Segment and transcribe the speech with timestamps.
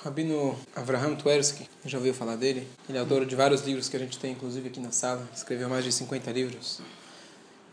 [0.00, 2.68] Rabino Avraham Tversky, já ouviu falar dele?
[2.88, 5.28] Ele é autor de vários livros que a gente tem, inclusive aqui na sala.
[5.34, 6.80] Escreveu mais de 50 livros.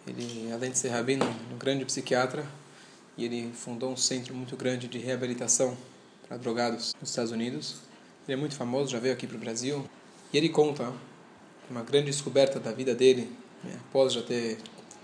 [0.07, 2.43] Ele, além de ser rabino, um grande psiquiatra.
[3.15, 5.77] E ele fundou um centro muito grande de reabilitação
[6.27, 7.75] para drogados nos Estados Unidos.
[8.27, 9.87] Ele é muito famoso, já veio aqui para o Brasil.
[10.33, 10.91] E ele conta
[11.69, 13.31] uma grande descoberta da vida dele,
[13.63, 14.57] né, após já ter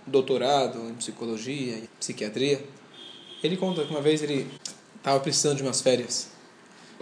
[0.08, 2.66] doutorado em psicologia e psiquiatria.
[3.44, 4.50] Ele conta que uma vez ele
[4.98, 6.31] estava precisando de umas férias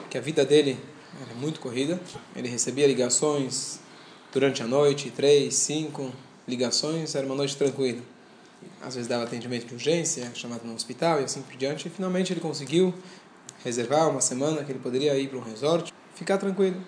[0.10, 0.80] que a vida dele
[1.22, 2.00] era muito corrida.
[2.36, 3.80] Ele recebia ligações
[4.32, 6.12] durante a noite, três, cinco
[6.48, 8.02] ligações, era uma noite tranquila.
[8.82, 11.88] Às vezes dava atendimento de urgência, chamado no hospital e assim por diante.
[11.88, 12.94] E finalmente ele conseguiu
[13.64, 16.82] reservar uma semana que ele poderia ir para um resort, ficar tranquilo.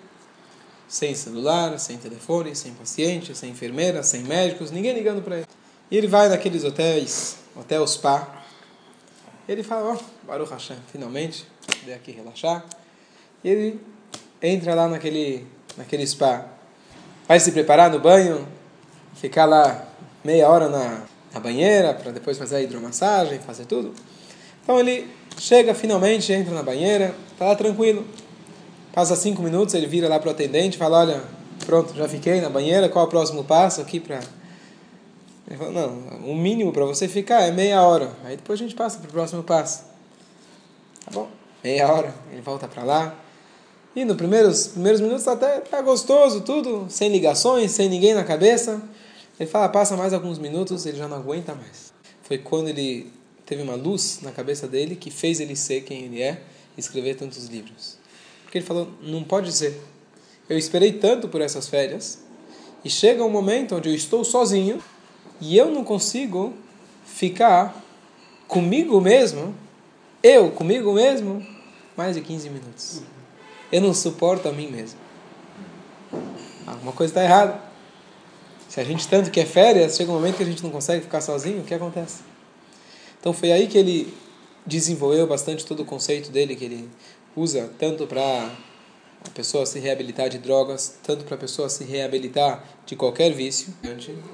[0.88, 5.46] Sem celular, sem telefone, sem paciente, sem enfermeira, sem médicos, ninguém ligando para ele.
[5.90, 8.44] E ele vai naqueles hotéis, hotel spa.
[9.48, 11.46] Ele fala, ó, oh, Baruch Hashem, finalmente,
[11.84, 12.64] veio aqui relaxar.
[13.44, 13.80] E ele
[14.40, 15.46] entra lá naquele,
[15.76, 16.46] naquele spa.
[17.26, 18.46] Vai se preparar no banho,
[19.14, 19.86] ficar lá
[20.24, 23.94] meia hora na, na banheira, para depois fazer a hidromassagem, fazer tudo.
[24.62, 25.08] Então ele
[25.38, 28.06] chega finalmente, entra na banheira, está lá tranquilo.
[28.92, 31.22] Passa cinco minutos, ele vira lá para o atendente fala: Olha,
[31.64, 34.20] pronto, já fiquei na banheira, qual é o próximo passo aqui para.
[35.48, 38.10] Ele fala: Não, o mínimo para você ficar é meia hora.
[38.24, 39.84] Aí depois a gente passa para o próximo passo.
[41.04, 41.28] Tá bom,
[41.64, 43.14] meia hora, ele volta para lá.
[43.94, 48.82] E nos primeiros, primeiros minutos até tá gostoso, tudo, sem ligações, sem ninguém na cabeça.
[49.38, 51.92] Ele fala, passa mais alguns minutos, ele já não aguenta mais.
[52.22, 53.12] Foi quando ele
[53.44, 56.40] teve uma luz na cabeça dele que fez ele ser quem ele é
[56.76, 57.98] e escrever tantos livros.
[58.44, 59.78] Porque ele falou, não pode ser.
[60.48, 62.20] Eu esperei tanto por essas férias
[62.84, 64.82] e chega um momento onde eu estou sozinho
[65.40, 66.54] e eu não consigo
[67.04, 67.82] ficar
[68.48, 69.54] comigo mesmo,
[70.22, 71.44] eu comigo mesmo,
[71.96, 73.02] mais de 15 minutos.
[73.72, 74.98] Eu não suporto a mim mesmo.
[76.66, 77.58] Alguma coisa está errada.
[78.68, 81.22] Se a gente tanto quer férias, chega um momento que a gente não consegue ficar
[81.22, 82.22] sozinho, o que acontece?
[83.18, 84.14] Então foi aí que ele
[84.66, 86.90] desenvolveu bastante todo o conceito dele, que ele
[87.34, 88.22] usa tanto para
[89.24, 93.74] a pessoa se reabilitar de drogas, tanto para a pessoa se reabilitar de qualquer vício.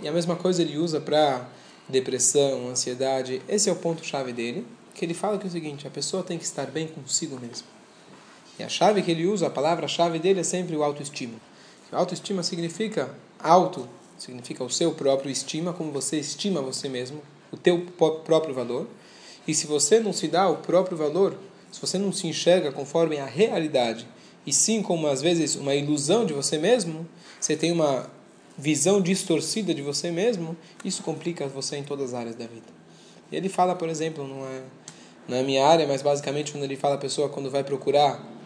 [0.03, 1.49] E a mesma coisa ele usa para
[1.89, 3.41] depressão, ansiedade.
[3.49, 6.39] Esse é o ponto-chave dele, que ele fala que é o seguinte, a pessoa tem
[6.39, 7.78] que estar bem consigo mesmo.
[8.59, 11.35] E a chave que ele usa, a palavra-chave dele é sempre o autoestima.
[11.93, 13.89] Autoestima significa auto,
[14.19, 17.87] significa o seu próprio estima, como você estima você mesmo, o teu
[18.25, 18.87] próprio valor.
[19.47, 21.39] E se você não se dá o próprio valor,
[21.71, 24.07] se você não se enxerga conforme a realidade,
[24.47, 27.07] e sim como às vezes uma ilusão de você mesmo,
[27.41, 28.11] você tem uma
[28.57, 32.67] visão distorcida de você mesmo, isso complica você em todas as áreas da vida.
[33.31, 34.63] E ele fala, por exemplo, não é
[35.29, 38.38] na minha área, mas basicamente quando ele fala a pessoa quando vai procurar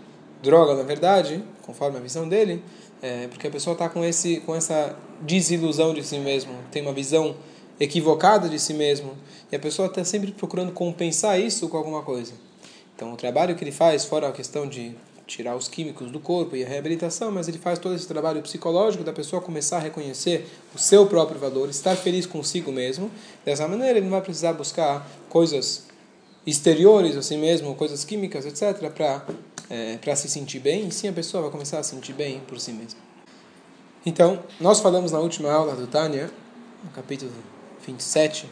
[0.43, 2.63] droga, na verdade, conforme a visão dele,
[3.01, 6.93] é porque a pessoa está com, esse, com essa desilusão de si mesmo, tem uma
[6.93, 7.35] visão
[7.81, 9.17] equivocada de si mesmo,
[9.51, 12.33] e a pessoa está sempre procurando compensar isso com alguma coisa.
[12.95, 14.95] Então, o trabalho que ele faz, fora a questão de
[15.27, 19.03] tirar os químicos do corpo e a reabilitação, mas ele faz todo esse trabalho psicológico
[19.03, 23.11] da pessoa começar a reconhecer o seu próprio valor, estar feliz consigo mesmo.
[23.45, 25.87] Dessa maneira, ele não vai precisar buscar coisas
[26.47, 29.25] exteriores assim mesmo, coisas químicas, etc., para
[29.73, 32.41] é, para se sentir bem, e sim a pessoa vai começar a se sentir bem
[32.41, 33.01] por si mesma.
[34.05, 36.31] Então, nós falamos na última aula do Tânia,
[36.85, 37.33] no capítulo
[37.87, 38.47] 27,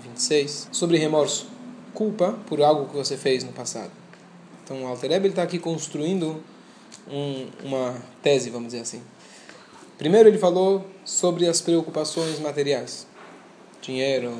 [0.00, 1.48] 26, sobre remorso,
[1.92, 3.90] culpa por algo que você fez no passado.
[4.62, 6.40] Então, o Alter está aqui construindo
[7.10, 9.02] um, uma tese, vamos dizer assim.
[9.98, 13.08] Primeiro ele falou sobre as preocupações materiais,
[13.82, 14.38] dinheiro,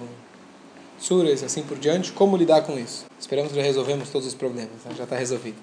[0.96, 3.06] suras, assim por diante, como lidar com isso.
[3.18, 4.94] Esperamos que já resolvemos todos os problemas, né?
[4.96, 5.58] já está resolvido.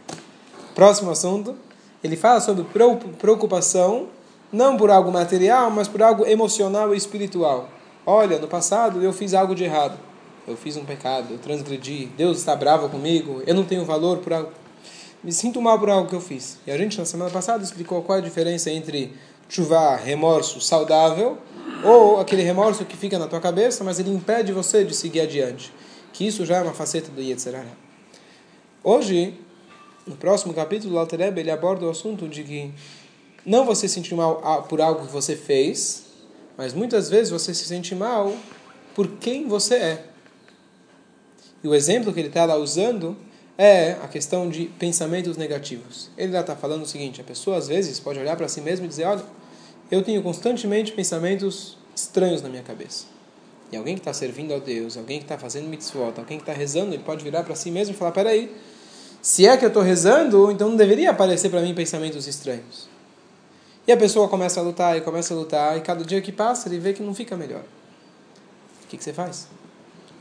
[0.78, 1.56] Próximo assunto,
[2.04, 2.64] ele fala sobre
[3.18, 4.10] preocupação,
[4.54, 7.68] não por algo material, mas por algo emocional e espiritual.
[8.06, 9.98] Olha, no passado eu fiz algo de errado.
[10.48, 14.32] Eu fiz um pecado, eu transgredi, Deus está bravo comigo, eu não tenho valor por
[14.32, 14.52] algo.
[15.24, 16.60] Me sinto mal por algo que eu fiz.
[16.68, 19.16] E a gente, na semana passada, explicou qual é a diferença entre
[19.50, 21.40] chuva, remorso saudável,
[21.84, 25.74] ou aquele remorso que fica na tua cabeça, mas ele impede você de seguir adiante.
[26.14, 27.66] Que isso já é uma faceta do Yetzirah.
[28.84, 29.47] Hoje,
[30.08, 32.72] no próximo capítulo, o Alter ele aborda o assunto de que
[33.46, 36.06] não você se sentir mal por algo que você fez,
[36.58, 38.36] mas muitas vezes você se sente mal
[38.96, 40.06] por quem você é.
[41.64, 43.16] E o exemplo que ele está lá usando
[43.58, 46.10] é a questão de pensamentos negativos.
[46.18, 48.86] Ele lá está falando o seguinte: a pessoa às vezes pode olhar para si mesma
[48.86, 49.24] e dizer, olha,
[49.90, 53.06] eu tenho constantemente pensamentos estranhos na minha cabeça.
[53.72, 56.54] E alguém que está servindo a Deus, alguém que está fazendo mitzvot, alguém que está
[56.54, 58.56] rezando, ele pode virar para si mesmo e falar: peraí,
[59.22, 62.88] Se é que eu estou rezando, então não deveria aparecer para mim pensamentos estranhos.
[63.88, 66.68] E a pessoa começa a lutar e começa a lutar, e cada dia que passa
[66.68, 67.62] ele vê que não fica melhor.
[68.84, 69.48] O que, que você faz?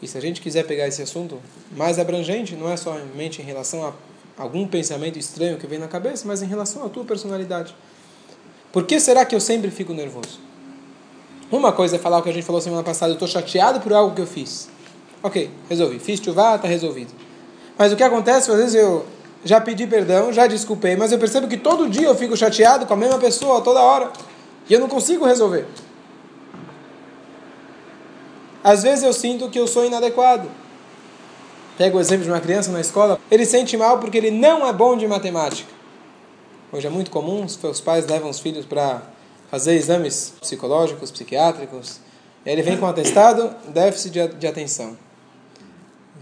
[0.01, 1.41] E se a gente quiser pegar esse assunto
[1.77, 3.93] mais abrangente, não é somente em relação a
[4.37, 7.75] algum pensamento estranho que vem na cabeça, mas em relação à tua personalidade.
[8.73, 10.39] Por que será que eu sempre fico nervoso?
[11.51, 13.93] Uma coisa é falar o que a gente falou semana passada, eu estou chateado por
[13.93, 14.69] algo que eu fiz.
[15.23, 15.99] Ok, resolvi.
[15.99, 17.13] Fiz chuva, está resolvido.
[17.79, 19.05] Mas o que acontece, às vezes eu
[19.45, 22.95] já pedi perdão, já desculpei, mas eu percebo que todo dia eu fico chateado com
[22.95, 24.11] a mesma pessoa, toda hora,
[24.69, 25.67] e eu não consigo resolver.
[28.65, 30.49] Às vezes eu sinto que eu sou inadequado.
[31.79, 34.73] Pega o exemplo de uma criança na escola, ele sente mal porque ele não é
[34.73, 35.71] bom de matemática.
[36.73, 39.03] Hoje é muito comum, os pais levam os filhos para
[39.51, 42.01] fazer exames psicológicos, psiquiátricos,
[42.45, 44.97] e aí ele vem com atestado, déficit de atenção.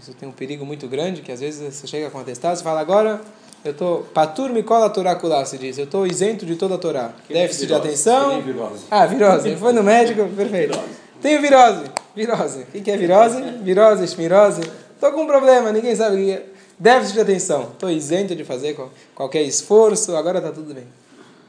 [0.05, 2.79] Isso tem um perigo muito grande, que às vezes você chega com atestado e fala,
[2.79, 3.19] agora
[3.63, 7.11] eu estou patur mikola torakulá, se diz, eu estou isento de toda a Torá.
[7.27, 8.39] Déficit de atenção.
[8.39, 8.83] Virose.
[8.91, 9.55] Ah, virose.
[9.55, 10.79] Foi no médico, perfeito.
[11.19, 11.85] Tenho virose.
[12.15, 12.67] Virose.
[12.71, 13.41] O que é virose?
[13.63, 14.61] Virose, esmirose.
[14.93, 16.45] Estou com um problema, ninguém sabe o que é.
[16.77, 17.71] Déficit de atenção.
[17.73, 18.77] Estou isento de fazer
[19.15, 20.85] qualquer esforço, agora está tudo bem.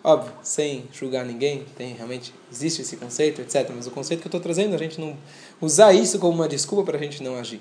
[0.02, 3.70] Óbvio, sem julgar ninguém, tem realmente existe esse conceito, etc.
[3.76, 5.14] Mas o conceito que eu estou trazendo, a gente não
[5.60, 7.60] usar isso como uma desculpa para a gente não agir.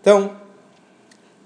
[0.00, 0.36] Então,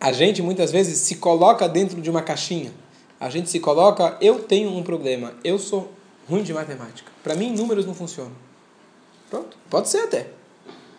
[0.01, 2.73] a gente muitas vezes se coloca dentro de uma caixinha.
[3.19, 5.91] A gente se coloca, eu tenho um problema, eu sou
[6.29, 7.11] ruim de matemática.
[7.23, 8.33] Para mim, números não funcionam.
[9.31, 10.29] Pronto, pode ser até.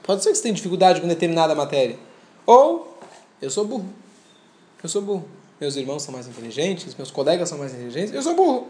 [0.04, 1.98] Pode ser que você tenha dificuldade com determinada matéria.
[2.46, 2.98] Ou,
[3.42, 3.90] eu sou burro.
[4.84, 5.26] Eu sou burro
[5.60, 8.68] meus irmãos são mais inteligentes, meus colegas são mais inteligentes, eu sou burro.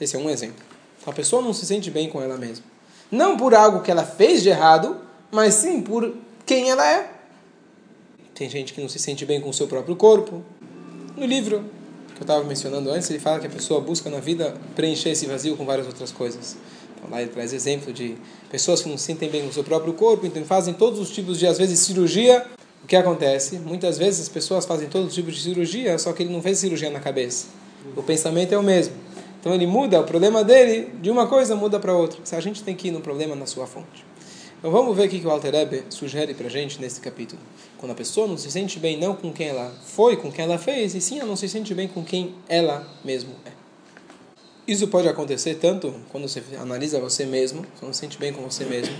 [0.00, 0.64] Esse é um exemplo.
[1.06, 2.64] A pessoa não se sente bem com ela mesma.
[3.10, 6.14] Não por algo que ela fez de errado, mas sim por
[6.44, 7.10] quem ela é.
[8.40, 10.42] Tem gente que não se sente bem com o seu próprio corpo.
[11.14, 11.62] No livro
[12.14, 15.26] que eu estava mencionando antes, ele fala que a pessoa busca na vida preencher esse
[15.26, 16.56] vazio com várias outras coisas.
[16.96, 18.16] Então lá ele traz exemplo de
[18.50, 21.10] pessoas que não se sentem bem com o seu próprio corpo, então fazem todos os
[21.10, 22.46] tipos de, às vezes, cirurgia
[22.82, 23.58] o que acontece?
[23.58, 26.88] Muitas vezes as pessoas fazem todo tipo de cirurgia, só que ele não fez cirurgia
[26.88, 27.48] na cabeça.
[27.94, 28.94] O pensamento é o mesmo.
[29.38, 32.18] Então ele muda, o problema dele, de uma coisa muda para outra.
[32.24, 34.09] Se a gente tem que ir no problema na sua fonte.
[34.60, 37.40] Então vamos ver o que o Alter Ebe sugere para gente nesse capítulo.
[37.76, 40.58] Quando a pessoa não se sente bem não com quem ela foi, com quem ela
[40.58, 43.50] fez, e sim ela não se sente bem com quem ela mesmo é.
[44.68, 48.42] Isso pode acontecer tanto quando você analisa você mesmo, você não se sente bem com
[48.42, 48.94] você mesmo,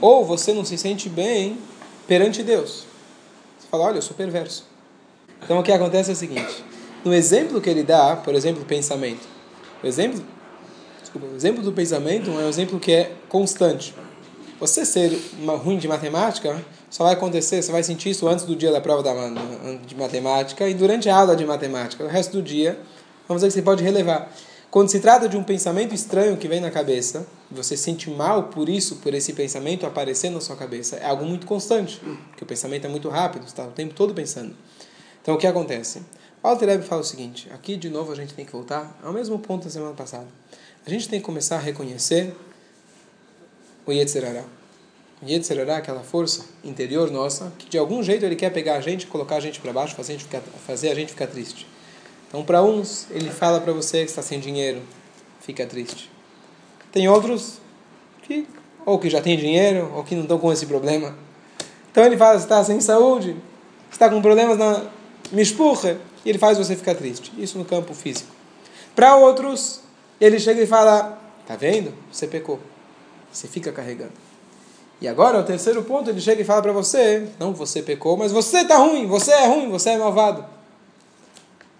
[0.00, 1.58] ou você não se sente bem
[2.06, 2.92] perante Deus
[3.72, 4.66] fala, olha, eu sou perverso.
[5.42, 6.62] Então o que acontece é o seguinte:
[7.02, 9.26] no exemplo que ele dá, por exemplo, pensamento,
[9.82, 10.22] o exemplo,
[11.00, 13.94] desculpa, o exemplo do pensamento é um exemplo que é constante.
[14.62, 15.10] Você ser
[15.64, 19.02] ruim de matemática só vai acontecer, você vai sentir isso antes do dia da prova
[19.02, 19.12] da,
[19.84, 22.04] de matemática e durante a aula de matemática.
[22.04, 22.78] O resto do dia,
[23.26, 24.32] vamos dizer que você pode relevar.
[24.70, 28.68] Quando se trata de um pensamento estranho que vem na cabeça, você sente mal por
[28.68, 32.84] isso, por esse pensamento aparecer na sua cabeça, é algo muito constante, porque o pensamento
[32.84, 34.54] é muito rápido, está o tempo todo pensando.
[35.20, 36.02] Então o que acontece?
[36.40, 39.40] O Alter fala o seguinte, aqui de novo a gente tem que voltar ao mesmo
[39.40, 40.28] ponto da semana passada.
[40.86, 42.32] A gente tem que começar a reconhecer
[43.86, 44.44] o Yetzirará.
[45.22, 48.80] O Yetzirará é aquela força interior nossa, que de algum jeito ele quer pegar a
[48.80, 51.66] gente, colocar a gente para baixo, fazer a gente ficar, fazer a gente ficar triste.
[52.28, 54.80] Então, para uns, ele fala para você que está sem dinheiro,
[55.40, 56.10] fica triste.
[56.90, 57.58] Tem outros
[58.22, 58.46] que
[58.84, 61.16] ou que já tem dinheiro ou que não estão com esse problema.
[61.90, 63.36] Então ele fala, está sem saúde,
[63.90, 64.86] está com problemas na
[65.30, 67.32] mispurra, e ele faz você ficar triste.
[67.38, 68.30] Isso no campo físico.
[68.94, 69.80] Para outros,
[70.20, 71.92] ele chega e fala, tá vendo?
[72.10, 72.60] Você pecou.
[73.32, 74.12] Você fica carregando.
[75.00, 78.30] E agora, o terceiro ponto, ele chega e fala para você, não você pecou, mas
[78.30, 80.44] você está ruim, você é ruim, você é malvado.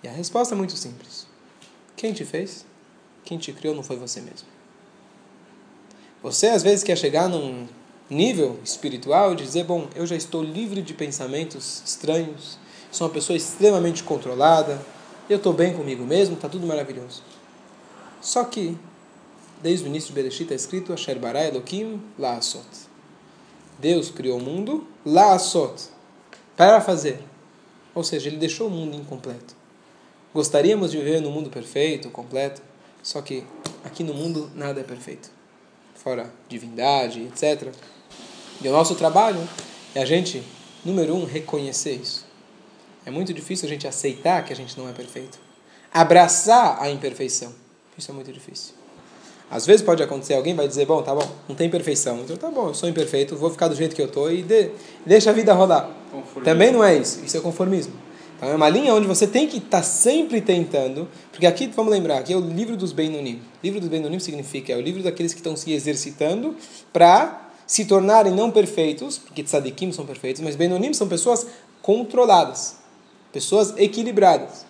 [0.02, 1.26] E a resposta é muito simples.
[1.96, 2.64] Quem te fez?
[3.24, 4.48] Quem te criou não foi você mesmo.
[6.22, 7.68] Você às vezes quer chegar num
[8.10, 12.58] nível espiritual e dizer: Bom, eu já estou livre de pensamentos estranhos,
[12.90, 14.84] sou uma pessoa extremamente controlada,
[15.28, 17.22] eu estou bem comigo mesmo, está tudo maravilhoso.
[18.20, 18.76] Só que,
[19.62, 22.66] desde o início de Bereshit está escrito: Asher bara Elohim la asot.
[23.78, 25.90] Deus criou o mundo la asot,
[26.56, 27.20] para fazer.
[27.94, 29.54] Ou seja, ele deixou o mundo incompleto.
[30.34, 32.62] Gostaríamos de viver num mundo perfeito, completo,
[33.02, 33.44] só que
[33.84, 35.30] aqui no mundo nada é perfeito.
[35.94, 37.72] Fora divindade, etc.
[38.62, 39.46] E o nosso trabalho
[39.94, 40.42] é a gente,
[40.84, 42.24] número um, reconhecer isso.
[43.04, 45.38] É muito difícil a gente aceitar que a gente não é perfeito.
[45.92, 47.52] Abraçar a imperfeição.
[47.98, 48.81] Isso é muito difícil.
[49.52, 52.20] Às vezes pode acontecer, alguém vai dizer, bom, tá bom, não tem perfeição.
[52.20, 54.70] Então tá bom, eu sou imperfeito, vou ficar do jeito que eu tô e de,
[55.04, 55.90] deixa a vida rolar.
[56.42, 57.22] Também não é isso.
[57.22, 57.92] Isso é conformismo.
[58.38, 61.92] Então é uma linha onde você tem que estar tá sempre tentando, porque aqui, vamos
[61.92, 63.42] lembrar, aqui é o livro dos Beinonim.
[63.62, 66.56] Livro dos Beinonim significa, é o livro daqueles que estão se exercitando
[66.90, 71.46] para se tornarem não perfeitos, porque tzadikim são perfeitos, mas Beinonim são pessoas
[71.82, 72.78] controladas,
[73.30, 74.64] pessoas equilibradas.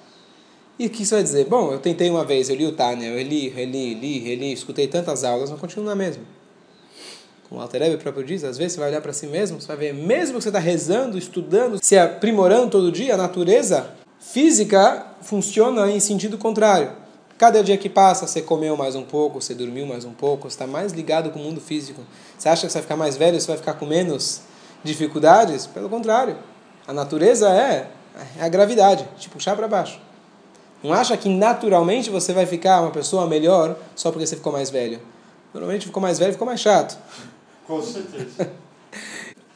[0.78, 1.44] E o que isso vai dizer?
[1.46, 4.86] Bom, eu tentei uma vez, eu li o Tânia, eu li, reli, li, reli, escutei
[4.86, 6.22] tantas aulas, mas continuo na mesma.
[7.48, 9.76] Como o Altereb próprio diz, às vezes você vai olhar para si mesmo, você vai
[9.76, 15.90] ver, mesmo que você está rezando, estudando, se aprimorando todo dia, a natureza física funciona
[15.90, 16.92] em sentido contrário.
[17.36, 20.54] Cada dia que passa, você comeu mais um pouco, você dormiu mais um pouco, você
[20.54, 22.00] está mais ligado com o mundo físico.
[22.38, 24.40] Você acha que você vai ficar mais velho, você vai ficar com menos
[24.82, 25.66] dificuldades?
[25.66, 26.36] Pelo contrário.
[26.86, 27.88] A natureza é,
[28.38, 30.00] é a gravidade, te puxar para baixo.
[30.82, 34.70] Não acha que naturalmente você vai ficar uma pessoa melhor só porque você ficou mais
[34.70, 35.00] velho.
[35.54, 36.98] Normalmente ficou mais velho, ficou mais chato.
[37.66, 38.50] Com certeza.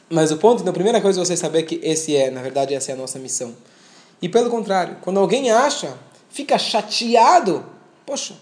[0.09, 2.73] Mas o ponto, então, a primeira coisa é você saber que esse é, na verdade,
[2.73, 3.53] essa é a nossa missão.
[4.21, 5.97] E pelo contrário, quando alguém acha,
[6.29, 7.65] fica chateado,
[8.05, 8.35] poxa,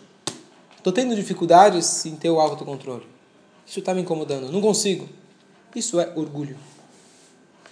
[0.78, 3.08] estou tendo dificuldades em ter o autocontrole.
[3.66, 5.10] Isso está me incomodando, não consigo.
[5.76, 6.56] Isso é orgulho.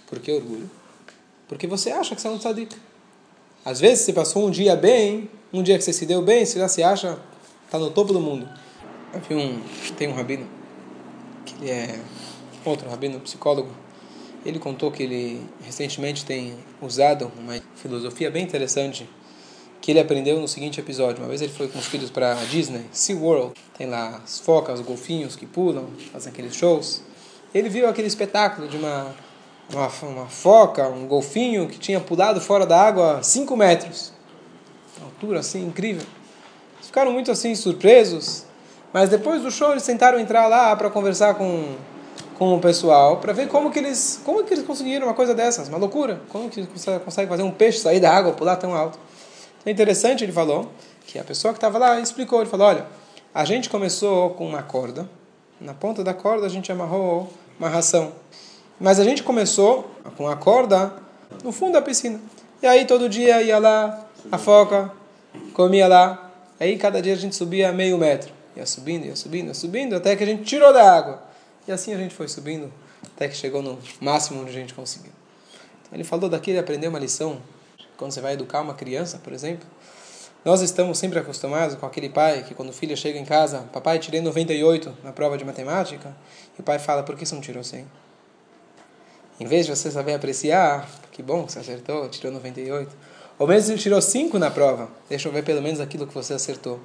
[0.08, 0.68] Por que orgulho?
[1.48, 2.76] Porque você acha que você é um tzadik.
[3.64, 6.58] Às vezes você passou um dia bem, um dia que você se deu bem, você
[6.58, 7.18] já se acha,
[7.64, 8.46] está no topo do mundo.
[9.30, 9.60] Um,
[9.96, 10.46] tem um rabino,
[11.46, 11.98] que ele é
[12.64, 13.70] outro rabino, psicólogo,
[14.44, 19.08] ele contou que ele recentemente tem usado uma filosofia bem interessante
[19.80, 21.22] que ele aprendeu no seguinte episódio.
[21.22, 24.80] Uma vez ele foi com os filhos para a Disney, SeaWorld, tem lá as focas,
[24.80, 27.02] os golfinhos que pulam, fazem aqueles shows.
[27.54, 29.14] Ele viu aquele espetáculo de uma
[29.72, 34.12] uma, uma foca, um golfinho que tinha pulado fora da água 5 metros.
[34.98, 36.06] Uma altura assim incrível.
[36.76, 38.44] Eles ficaram muito assim surpresos,
[38.92, 41.74] mas depois do show eles tentaram entrar lá para conversar com,
[42.38, 45.68] com o pessoal, para ver como que eles como que eles conseguiram uma coisa dessas,
[45.68, 46.20] uma loucura.
[46.28, 46.70] Como que eles
[47.04, 48.98] conseguem fazer um peixe sair da água, pular tão alto.
[49.60, 50.70] Então, interessante, ele falou,
[51.06, 52.86] que a pessoa que estava lá explicou, ele falou, olha,
[53.34, 55.08] a gente começou com uma corda,
[55.60, 58.12] na ponta da corda a gente amarrou uma ração.
[58.80, 60.92] Mas a gente começou com a corda
[61.42, 62.20] no fundo da piscina.
[62.62, 64.92] E aí todo dia ia lá, a foca,
[65.52, 66.30] comia lá.
[66.58, 68.32] Aí cada dia a gente subia meio metro.
[68.56, 71.22] Ia subindo, ia subindo, ia subindo, até que a gente tirou da água.
[71.66, 72.72] E assim a gente foi subindo,
[73.14, 75.12] até que chegou no máximo onde a gente conseguiu.
[75.82, 77.38] Então ele falou daqui, ele aprendeu uma lição.
[77.96, 79.66] Quando você vai educar uma criança, por exemplo,
[80.44, 83.98] nós estamos sempre acostumados com aquele pai que quando o filho chega em casa, papai,
[83.98, 86.14] tirei 98 na prova de matemática,
[86.56, 87.86] e o pai fala, por que você não tirou 100?
[89.38, 92.90] Em vez de você saber apreciar, que bom que você acertou, tirou 98.
[93.38, 96.78] Ou mesmo tirou 5 na prova, deixa eu ver pelo menos aquilo que você acertou.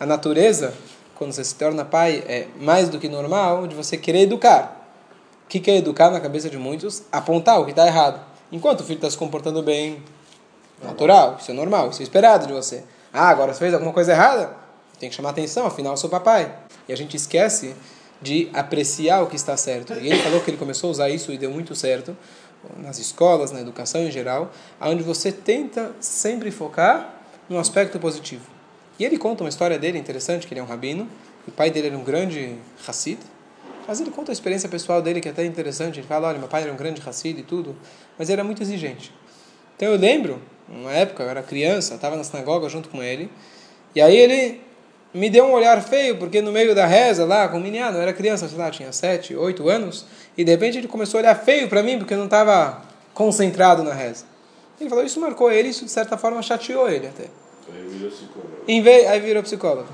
[0.00, 0.74] A natureza,
[1.14, 4.80] quando você se torna pai, é mais do que normal de você querer educar.
[5.44, 7.04] O que é educar na cabeça de muitos?
[7.12, 8.20] Apontar o que está errado.
[8.50, 10.02] Enquanto o filho está se comportando bem,
[10.82, 12.82] natural, isso é normal, isso é esperado de você.
[13.12, 14.50] Ah, agora você fez alguma coisa errada?
[14.98, 16.52] Tem que chamar atenção, afinal eu sou papai.
[16.88, 17.74] E a gente esquece
[18.22, 19.94] de apreciar o que está certo.
[19.94, 22.16] E ele falou que ele começou a usar isso e deu muito certo
[22.76, 28.46] nas escolas, na educação em geral, onde você tenta sempre focar no aspecto positivo.
[28.98, 31.08] E ele conta uma história dele interessante, que ele é um rabino,
[31.46, 33.18] o pai dele era um grande Hassid,
[33.86, 35.98] mas ele conta a experiência pessoal dele que é até interessante.
[35.98, 37.76] Ele fala, olha, meu pai era um grande Hassid e tudo,
[38.16, 39.12] mas ele era muito exigente.
[39.76, 43.28] Então eu lembro, uma época, eu era criança, estava na sinagoga junto com ele,
[43.94, 44.60] e aí ele
[45.14, 48.00] me deu um olhar feio, porque no meio da reza lá, com o menino, eu
[48.00, 51.34] era criança, sei lá, tinha 7, 8 anos, e de repente ele começou a olhar
[51.34, 54.24] feio para mim, porque eu não estava concentrado na reza.
[54.80, 57.24] Ele falou, isso marcou ele, isso de certa forma chateou ele até.
[57.72, 58.50] Aí virou psicólogo.
[58.66, 59.88] Em vez, aí virou psicólogo.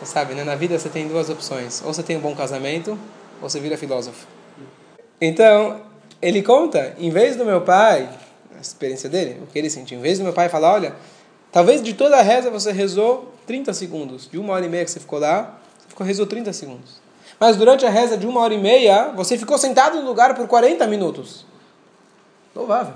[0.00, 0.42] Você sabe, né?
[0.42, 1.82] Na vida você tem duas opções.
[1.84, 2.98] Ou você tem um bom casamento,
[3.40, 4.26] ou você vira filósofo.
[5.20, 5.80] Então,
[6.20, 8.08] ele conta, em vez do meu pai,
[8.56, 10.94] a experiência dele, o que ele sentiu, em vez do meu pai falar, olha,
[11.52, 14.28] talvez de toda a reza você rezou 30 segundos.
[14.30, 17.00] De uma hora e meia que você ficou lá, você ficou, rezou 30 segundos.
[17.38, 20.46] Mas durante a reza de uma hora e meia, você ficou sentado no lugar por
[20.46, 21.44] 40 minutos.
[22.54, 22.94] Louvável.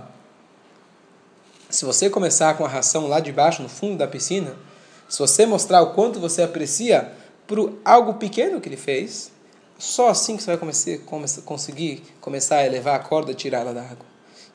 [1.68, 4.56] Se você começar com a ração lá de baixo, no fundo da piscina,
[5.08, 7.12] se você mostrar o quanto você aprecia
[7.46, 9.30] por algo pequeno que ele fez,
[9.78, 10.58] só assim que você vai
[11.04, 14.06] comece, conseguir começar a elevar a corda e tirá-la da água.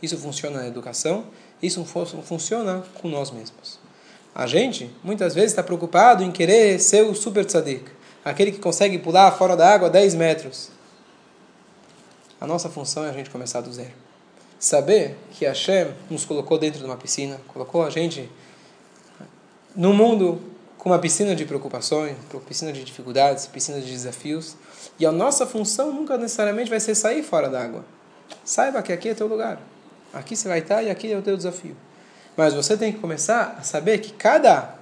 [0.01, 1.25] Isso funciona na educação,
[1.61, 3.84] isso funciona com nós mesmos.
[4.35, 7.85] A gente, muitas vezes, está preocupado em querer ser o super tzadik,
[8.23, 10.69] aquele que consegue pular fora da água 10 metros.
[12.41, 13.93] A nossa função é a gente começar do zero.
[14.59, 18.29] Saber que Hashem nos colocou dentro de uma piscina, colocou a gente
[19.73, 20.41] no mundo
[20.77, 24.57] com uma piscina de preocupações, piscina de dificuldades, piscina de desafios.
[24.99, 27.85] E a nossa função nunca necessariamente vai ser sair fora da água.
[28.43, 29.61] Saiba que aqui é teu lugar.
[30.13, 31.75] Aqui você vai estar e aqui é o teu desafio.
[32.35, 34.75] Mas você tem que começar a saber que cada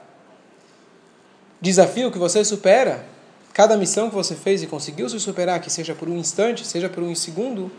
[1.62, 3.06] desafio que você supera,
[3.54, 6.90] cada missão que você fez e conseguiu se superar, que seja por um instante, seja
[6.90, 7.72] por um segundo,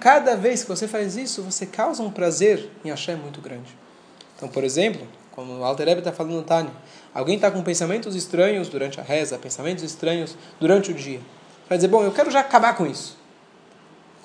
[0.00, 3.76] cada vez que você faz isso, você causa um prazer em Hashem muito grande.
[4.36, 6.72] Então, por exemplo, como o Alter está falando no Tânia,
[7.14, 11.20] alguém está com pensamentos estranhos durante a reza, pensamentos estranhos durante o dia.
[11.68, 13.16] Vai dizer, bom, eu quero já acabar com isso.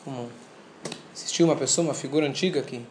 [0.04, 0.30] Como
[1.16, 2.86] existiu uma pessoa, uma figura antiga que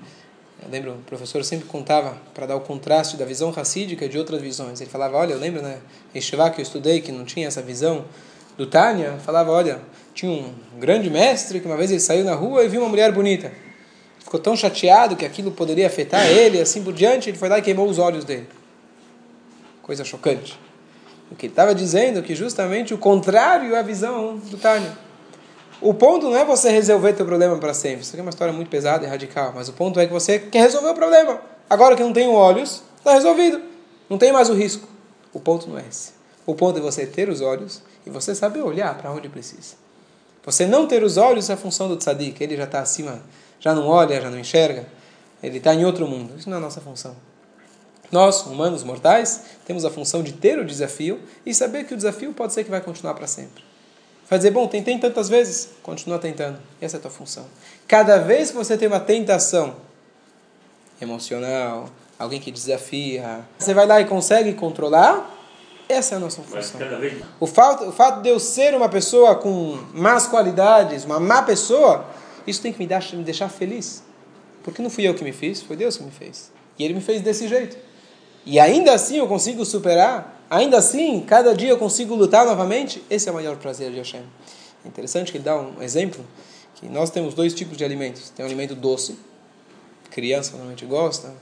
[0.62, 4.42] eu lembro, o professor sempre contava para dar o contraste da visão racídica de outras
[4.42, 4.80] visões.
[4.80, 5.78] Ele falava, olha, eu lembro, né,
[6.14, 8.04] em Shiva que eu estudei, que não tinha essa visão
[8.56, 9.80] do Tânia, falava, olha,
[10.12, 13.10] tinha um grande mestre que uma vez ele saiu na rua e viu uma mulher
[13.10, 13.50] bonita.
[14.18, 17.62] Ficou tão chateado que aquilo poderia afetar ele, assim por diante, ele foi lá e
[17.62, 18.46] queimou os olhos dele.
[19.82, 20.58] Coisa chocante.
[21.30, 24.92] O que ele estava dizendo é que justamente o contrário é a visão do Tânia.
[25.82, 28.02] O ponto não é você resolver teu problema para sempre.
[28.02, 30.38] Isso aqui é uma história muito pesada e radical, mas o ponto é que você
[30.38, 31.40] quer resolver o problema.
[31.70, 33.62] Agora que não tenho olhos, está resolvido.
[34.08, 34.86] Não tem mais o risco.
[35.32, 36.12] O ponto não é esse.
[36.44, 39.74] O ponto é você ter os olhos e você saber olhar para onde precisa.
[40.44, 42.42] Você não ter os olhos é a função do tzadik.
[42.42, 43.22] Ele já está acima,
[43.58, 44.86] já não olha, já não enxerga.
[45.42, 46.34] Ele está em outro mundo.
[46.36, 47.16] Isso não é a nossa função.
[48.12, 52.34] Nós, humanos mortais, temos a função de ter o desafio e saber que o desafio
[52.34, 53.69] pode ser que vai continuar para sempre.
[54.30, 56.56] Vai dizer, bom, tentei tantas vezes, continua tentando.
[56.80, 57.44] Essa é a tua função.
[57.88, 59.74] Cada vez que você tem uma tentação
[61.02, 65.36] emocional, alguém que desafia, você vai lá e consegue controlar,
[65.88, 66.80] essa é a nossa função.
[67.40, 72.04] O fato, o fato de eu ser uma pessoa com más qualidades, uma má pessoa,
[72.46, 74.04] isso tem que me, dar, me deixar feliz.
[74.62, 76.52] Porque não fui eu que me fiz, foi Deus que me fez.
[76.78, 77.76] E Ele me fez desse jeito.
[78.46, 83.28] E ainda assim eu consigo superar ainda assim, cada dia eu consigo lutar novamente, esse
[83.28, 84.22] é o maior prazer de Hashem.
[84.84, 86.24] É interessante que ele dá um exemplo,
[86.74, 88.30] que nós temos dois tipos de alimentos.
[88.30, 89.16] Tem um alimento doce,
[90.10, 91.32] criança normalmente gosta,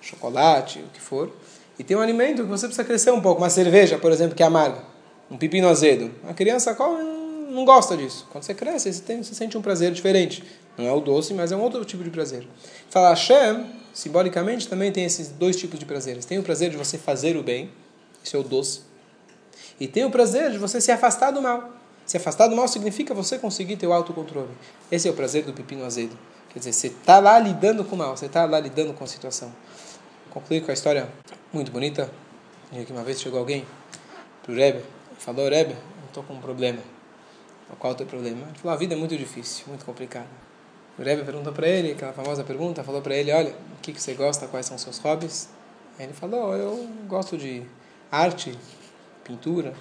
[0.00, 1.30] chocolate, o que for.
[1.78, 4.42] E tem um alimento que você precisa crescer um pouco, uma cerveja, por exemplo, que
[4.42, 4.82] é amarga,
[5.30, 6.10] um pepino azedo.
[6.28, 7.02] A criança come,
[7.50, 8.26] não gosta disso.
[8.30, 10.42] Quando você cresce, você, tem, você sente um prazer diferente.
[10.76, 12.46] Não é o doce, mas é um outro tipo de prazer.
[12.90, 16.24] Fala Hashem, simbolicamente, também tem esses dois tipos de prazeres.
[16.24, 17.70] Tem o prazer de você fazer o bem,
[18.22, 18.82] isso é o doce.
[19.78, 21.70] E tem o prazer de você se afastar do mal.
[22.06, 24.50] Se afastar do mal significa você conseguir ter o autocontrole.
[24.90, 26.16] Esse é o prazer do pepino azedo.
[26.50, 29.06] Quer dizer, você está lá lidando com o mal, você está lá lidando com a
[29.06, 29.52] situação.
[30.30, 31.08] Concluí com a história
[31.52, 32.10] muito bonita.
[32.70, 33.66] Que uma vez chegou alguém
[34.42, 34.82] para o Rebbe
[35.22, 36.80] falou: Rebbe, eu estou com um problema.
[37.78, 38.46] Qual é o teu problema?
[38.48, 40.26] Ele falou: a vida é muito difícil, muito complicada.
[40.98, 44.02] O Rebbe perguntou para ele, aquela famosa pergunta, falou para ele: olha, o que, que
[44.02, 45.48] você gosta, quais são os seus hobbies?
[45.98, 47.62] Aí ele falou: eu gosto de
[48.12, 48.56] arte,
[49.24, 49.72] pintura.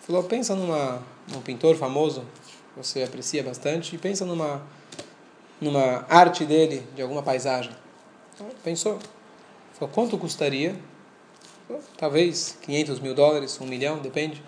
[0.00, 1.02] Falou, pensa numa,
[1.32, 2.24] num pintor famoso,
[2.76, 4.62] você aprecia bastante, e pensa numa,
[5.60, 7.72] numa arte dele, de alguma paisagem.
[8.62, 9.00] Pensou.
[9.72, 10.76] Falou, quanto custaria?
[11.66, 14.40] Falou, Talvez 500 mil dólares, um milhão, depende.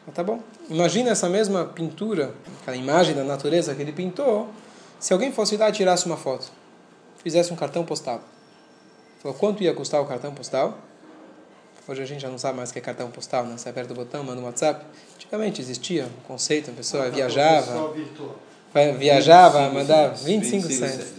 [0.00, 0.42] Falou, tá bom.
[0.68, 4.50] Imagina essa mesma pintura, aquela imagem da natureza que ele pintou,
[5.00, 6.50] se alguém fosse lá e tirasse uma foto,
[7.22, 8.20] fizesse um cartão postal.
[9.22, 10.78] Falou, quanto ia custar o cartão postal?
[11.88, 13.56] Hoje a gente já não sabe mais o que é cartão postal, né?
[13.56, 14.84] Você aperta o botão, manda um WhatsApp.
[15.14, 17.94] Antigamente existia um conceito, a pessoa viajava,
[18.98, 21.14] viajava, mandava 25 cents.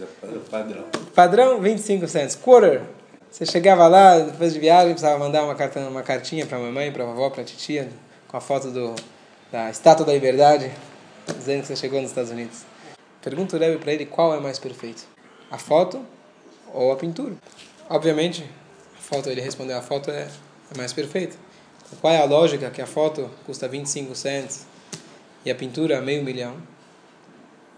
[0.50, 0.84] Padrão.
[1.14, 2.34] Padrão, 25 cents.
[2.34, 2.82] Quarter.
[3.30, 6.92] Você chegava lá, depois de viagem, precisava mandar uma, carta, uma cartinha para a mamãe,
[6.92, 7.88] para a vovó, para a titia,
[8.26, 8.94] com a foto do,
[9.50, 10.70] da Estátua da Liberdade,
[11.34, 12.64] dizendo que você chegou nos Estados Unidos.
[13.22, 15.06] Pergunta o Rebbe para ele qual é mais perfeito,
[15.50, 16.04] a foto
[16.74, 17.34] ou a pintura.
[17.88, 18.44] Obviamente,
[18.98, 20.28] a foto, ele respondeu, a foto é
[20.72, 21.36] é mais perfeita.
[21.86, 24.66] Então, qual é a lógica que a foto custa 25 cents
[25.44, 26.54] e a pintura meio milhão?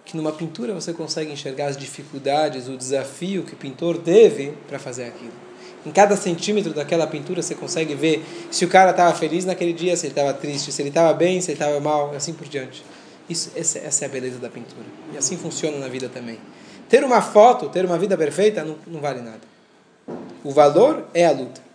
[0.04, 4.78] Que numa pintura você consegue enxergar as dificuldades, o desafio que o pintor teve para
[4.78, 5.50] fazer aquilo.
[5.86, 9.96] Em cada centímetro daquela pintura você consegue ver se o cara estava feliz naquele dia,
[9.96, 12.46] se ele estava triste, se ele estava bem, se ele estava mal, e assim por
[12.46, 12.84] diante.
[13.28, 14.84] Isso, essa é a beleza da pintura.
[15.14, 16.38] E assim funciona na vida também.
[16.88, 19.40] Ter uma foto, ter uma vida perfeita, não, não vale nada.
[20.42, 21.69] O valor é a luta.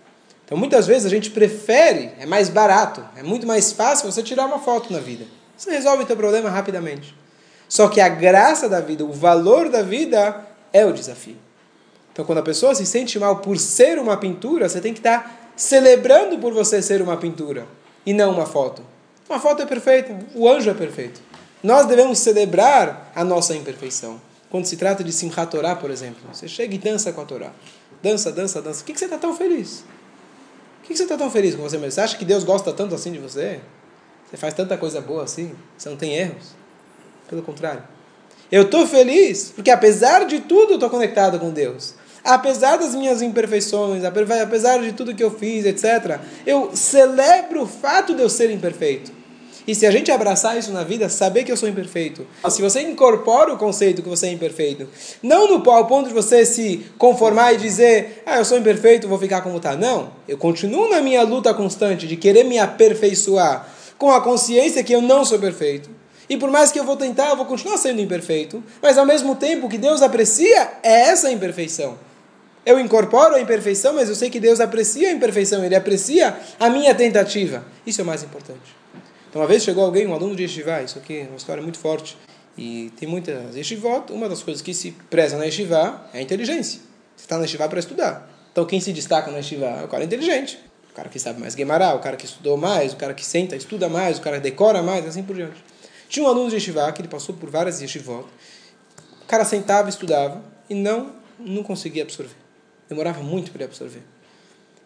[0.45, 4.45] Então muitas vezes a gente prefere, é mais barato, é muito mais fácil você tirar
[4.45, 5.25] uma foto na vida.
[5.58, 7.15] Você resolve o teu problema rapidamente.
[7.67, 11.38] Só que a graça da vida, o valor da vida é o desafio.
[12.13, 15.51] Então quando a pessoa se sente mal por ser uma pintura, você tem que estar
[15.55, 17.65] celebrando por você ser uma pintura
[18.05, 18.84] e não uma foto.
[19.27, 21.19] Uma foto é perfeita, o anjo é perfeito.
[21.63, 24.21] Nós devemos celebrar a nossa imperfeição.
[24.51, 27.51] Quando se trata de Simchat Torah, por exemplo, você chega e dança com a Torá.
[28.03, 28.84] Dança, dança, dança.
[28.84, 29.84] Por que você está tão feliz?
[30.86, 31.93] Por que você está tão feliz com você mesmo?
[31.93, 33.60] Você acha que Deus gosta tanto assim de você?
[34.30, 35.56] Você faz tanta coisa boa assim?
[35.76, 36.50] Você não tem erros?
[37.28, 37.82] Pelo contrário.
[38.52, 41.95] Eu estou feliz porque, apesar de tudo, estou conectado com Deus.
[42.24, 48.13] apesar das minhas imperfeições, apesar de tudo que eu fiz, etc., eu celebro o fato
[48.13, 49.12] de eu ser imperfeito.
[49.68, 52.26] E se a gente abraçar isso na vida, saber que eu sou imperfeito.
[52.50, 54.88] Se você incorpora o conceito que você é imperfeito,
[55.22, 59.20] não no ao ponto de você se conformar e dizer, ah, eu sou imperfeito, vou
[59.20, 59.76] ficar como está.
[59.76, 60.12] Não.
[60.28, 65.02] Eu continuo na minha luta constante de querer me aperfeiçoar com a consciência que eu
[65.02, 65.89] não sou perfeito.
[66.30, 68.63] E por mais que eu vou tentar, eu vou continuar sendo imperfeito.
[68.82, 71.98] Mas ao mesmo tempo, que Deus aprecia é essa imperfeição.
[72.65, 76.68] Eu incorporo a imperfeição, mas eu sei que Deus aprecia a imperfeição, Ele aprecia a
[76.68, 77.63] minha tentativa.
[77.86, 78.76] Isso é o mais importante.
[79.36, 81.78] Então, uma vez chegou alguém, um aluno de Yeshiva, isso aqui é uma história muito
[81.78, 82.17] forte,
[82.58, 86.80] e tem muitas Yeshivot, uma das coisas que se preza na Yeshiva é a inteligência.
[87.17, 88.30] Você está na Yeshiva para estudar.
[88.54, 90.58] Então, quem se destaca na Yeshiva é o cara inteligente.
[90.89, 93.58] O cara que sabe mais Gemara, o cara que estudou mais, o cara que senta,
[93.58, 95.62] estuda mais, o cara decora mais, assim por diante.
[96.08, 98.24] Tinha um aluno de Yeshiva que ele passou por várias Yeshivot.
[99.21, 102.38] O cara sentava, estudava e não, não conseguia absorver.
[102.88, 104.02] Demorava muito para ele absorver.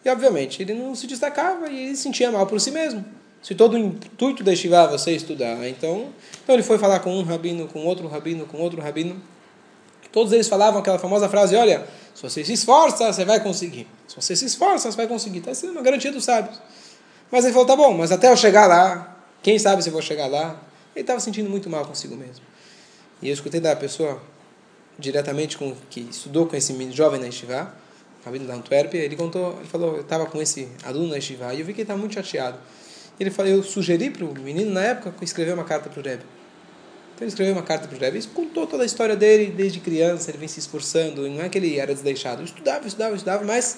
[0.04, 3.19] E, obviamente, ele não se destacava e sentia mal por si mesmo.
[3.42, 6.10] Se todo o intuito da Yeshiva é você estudar, então,
[6.44, 9.22] então ele foi falar com um rabino, com outro rabino, com outro rabino.
[10.12, 13.88] Todos eles falavam aquela famosa frase: Olha, se você se esforça, você vai conseguir.
[14.08, 15.40] Se você se esforça, você vai conseguir.
[15.40, 16.60] Está sendo uma garantia dos sábios.
[17.32, 20.02] Mas ele falou: Tá bom, mas até eu chegar lá, quem sabe se eu vou
[20.02, 20.60] chegar lá?
[20.96, 22.44] Ele estava sentindo muito mal consigo mesmo.
[23.22, 24.22] E eu escutei da pessoa
[24.98, 27.74] diretamente com que estudou com esse jovem na Yeshiva,
[28.26, 31.62] rabino da Antuérpia, ele contou, ele falou, eu estava com esse aluno na Yeshiva e
[31.62, 32.58] eu vi que ele estava muito chateado.
[33.20, 36.24] Ele falou, eu sugeri para o menino, na época, escrever uma carta para o Rebbe.
[37.16, 40.32] Então ele escreveu uma carta para o Rebbe contou toda a história dele, desde criança,
[40.32, 43.78] ele vem se esforçando, não é que ele era desleixado, estudava, estudava, estudava, mas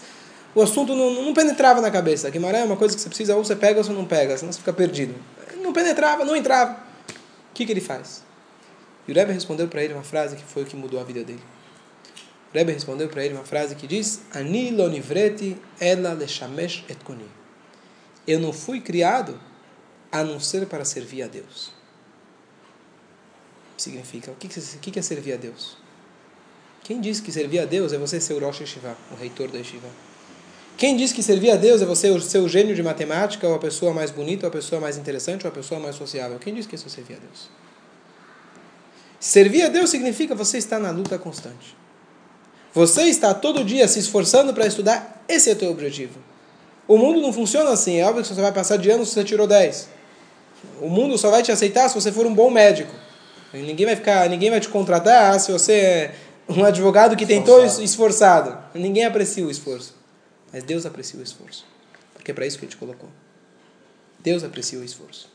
[0.53, 2.29] o assunto não, não penetrava na cabeça.
[2.29, 4.51] Guimarães é uma coisa que você precisa, ou você pega ou você não pega, senão
[4.51, 5.15] você fica perdido.
[5.57, 6.73] Não penetrava, não entrava.
[6.73, 8.21] O que, que ele faz?
[9.07, 11.23] E o Rebbe respondeu para ele uma frase que foi o que mudou a vida
[11.23, 11.41] dele.
[12.53, 17.40] O Rebbe respondeu para ele uma frase que diz: Ani lo nivreti ela et koni.
[18.27, 19.39] Eu não fui criado
[20.11, 21.71] a não ser para servir a Deus.
[23.77, 25.77] Significa, o que é servir a Deus?
[26.83, 29.57] Quem diz que servir a Deus é você ser o Rosh Yeshiva, o reitor da
[29.57, 29.87] Yeshiva?
[30.77, 33.59] Quem diz que servir a Deus é você ser o gênio de matemática, ou a
[33.59, 36.39] pessoa mais bonita, ou a pessoa mais interessante, ou a pessoa mais sociável?
[36.39, 37.49] Quem diz que isso é servir a Deus?
[39.19, 41.77] Servir a Deus significa você estar na luta constante.
[42.73, 46.19] Você está todo dia se esforçando para estudar, esse é o teu objetivo.
[46.91, 47.99] O mundo não funciona assim.
[48.01, 49.87] É óbvio que você vai passar de ano se você tirou 10.
[50.81, 52.93] O mundo só vai te aceitar se você for um bom médico.
[53.53, 56.15] Ninguém vai ficar, ninguém vai te contratar se você é
[56.49, 58.57] um advogado que tentou esforçado.
[58.75, 59.95] Ninguém aprecia o esforço.
[60.51, 61.65] Mas Deus aprecia o esforço.
[62.13, 63.07] Porque é para isso que ele te colocou.
[64.19, 65.31] Deus aprecia o esforço.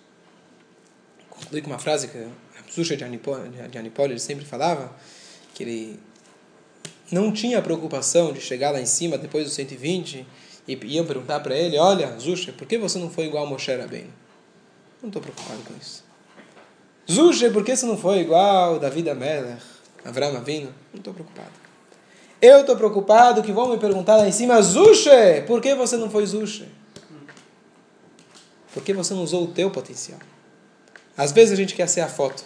[1.31, 4.95] Conclui com uma frase que a Susha de Anipoli ele sempre falava,
[5.55, 5.99] que ele
[7.11, 10.27] não tinha preocupação de chegar lá em cima depois dos 120
[10.66, 13.74] e iam perguntar para ele, olha, Zusha, por que você não foi igual a Moshe
[13.74, 14.12] Rabbeinu?
[15.00, 16.05] Não estou preocupado com isso.
[17.11, 19.62] Zusha, por que você não foi igual David Amelech,
[20.05, 20.74] Avram Avinu?
[20.92, 21.52] Não estou preocupado.
[22.42, 26.11] Eu estou preocupado que vão me perguntar lá em cima, Zusha, por que você não
[26.11, 26.66] foi Zusha?
[28.74, 30.18] Por que você não usou o teu potencial?
[31.16, 32.44] Às vezes a gente quer ser a foto.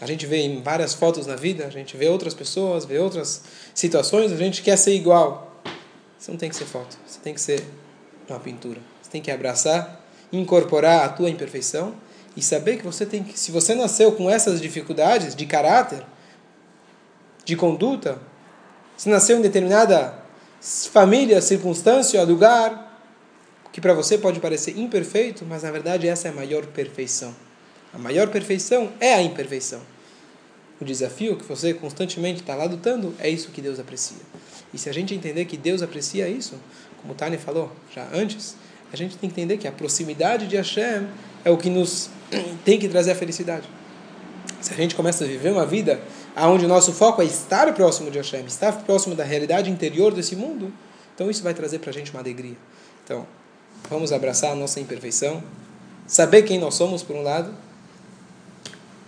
[0.00, 3.42] A gente vê em várias fotos na vida, a gente vê outras pessoas, vê outras
[3.74, 5.45] situações, a gente quer ser igual.
[6.26, 7.62] Você não tem que ser foto, você tem que ser
[8.28, 8.80] uma pintura.
[9.00, 11.94] Você tem que abraçar, incorporar a tua imperfeição
[12.36, 16.04] e saber que você tem que, se você nasceu com essas dificuldades de caráter,
[17.44, 18.18] de conduta,
[18.96, 20.18] se nasceu em determinada
[20.90, 23.00] família, circunstância, lugar,
[23.72, 27.32] que para você pode parecer imperfeito, mas na verdade essa é a maior perfeição.
[27.94, 29.80] A maior perfeição é a imperfeição.
[30.80, 34.18] O desafio que você constantemente está lá lutando é isso que Deus aprecia.
[34.76, 36.54] E se a gente entender que Deus aprecia isso,
[37.00, 38.54] como o Tani falou já antes,
[38.92, 41.08] a gente tem que entender que a proximidade de Hashem
[41.42, 42.10] é o que nos
[42.62, 43.66] tem que trazer a felicidade.
[44.60, 45.98] Se a gente começa a viver uma vida
[46.36, 50.36] onde o nosso foco é estar próximo de Hashem, estar próximo da realidade interior desse
[50.36, 50.70] mundo,
[51.14, 52.56] então isso vai trazer para a gente uma alegria.
[53.02, 53.26] Então,
[53.88, 55.42] vamos abraçar a nossa imperfeição,
[56.06, 57.54] saber quem nós somos, por um lado,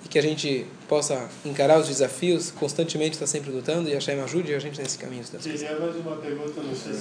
[0.03, 4.55] e que a gente possa encarar os desafios, constantemente estar sempre lutando, e Hashem ajude
[4.55, 5.23] a gente nesse caminho.
[5.25, 6.95] Teria mais uma pergunta, não sei